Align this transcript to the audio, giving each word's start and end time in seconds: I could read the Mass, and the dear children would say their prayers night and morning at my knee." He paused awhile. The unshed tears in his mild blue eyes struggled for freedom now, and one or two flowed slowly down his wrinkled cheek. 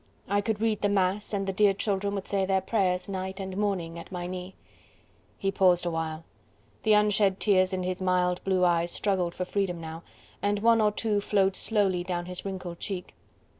I 0.27 0.41
could 0.41 0.59
read 0.59 0.81
the 0.81 0.89
Mass, 0.89 1.31
and 1.31 1.45
the 1.45 1.53
dear 1.53 1.75
children 1.75 2.15
would 2.15 2.27
say 2.27 2.43
their 2.43 2.59
prayers 2.59 3.07
night 3.07 3.39
and 3.39 3.55
morning 3.55 3.99
at 3.99 4.11
my 4.11 4.25
knee." 4.25 4.55
He 5.37 5.51
paused 5.51 5.85
awhile. 5.85 6.23
The 6.81 6.93
unshed 6.93 7.39
tears 7.39 7.71
in 7.71 7.83
his 7.83 8.01
mild 8.01 8.43
blue 8.43 8.65
eyes 8.65 8.89
struggled 8.91 9.35
for 9.35 9.45
freedom 9.45 9.79
now, 9.79 10.01
and 10.41 10.57
one 10.57 10.81
or 10.81 10.91
two 10.91 11.21
flowed 11.21 11.55
slowly 11.55 12.03
down 12.03 12.25
his 12.25 12.43
wrinkled 12.43 12.79
cheek. 12.79 13.13